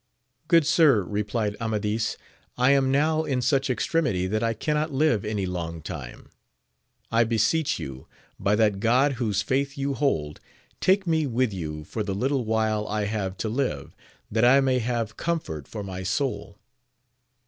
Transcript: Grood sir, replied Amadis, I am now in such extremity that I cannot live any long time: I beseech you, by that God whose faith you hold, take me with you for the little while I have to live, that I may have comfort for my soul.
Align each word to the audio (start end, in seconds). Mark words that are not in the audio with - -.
Grood 0.47 0.65
sir, 0.65 1.03
replied 1.03 1.55
Amadis, 1.61 2.17
I 2.57 2.71
am 2.71 2.91
now 2.91 3.23
in 3.23 3.39
such 3.39 3.69
extremity 3.69 4.25
that 4.25 4.41
I 4.41 4.55
cannot 4.55 4.91
live 4.91 5.23
any 5.23 5.45
long 5.45 5.79
time: 5.79 6.31
I 7.11 7.23
beseech 7.23 7.77
you, 7.77 8.07
by 8.39 8.55
that 8.55 8.79
God 8.79 9.13
whose 9.21 9.43
faith 9.43 9.77
you 9.77 9.93
hold, 9.93 10.39
take 10.79 11.05
me 11.05 11.27
with 11.27 11.53
you 11.53 11.83
for 11.83 12.01
the 12.01 12.15
little 12.15 12.43
while 12.45 12.87
I 12.87 13.05
have 13.05 13.37
to 13.45 13.47
live, 13.47 13.95
that 14.31 14.43
I 14.43 14.59
may 14.59 14.79
have 14.79 15.17
comfort 15.17 15.67
for 15.67 15.83
my 15.83 16.01
soul. 16.01 16.57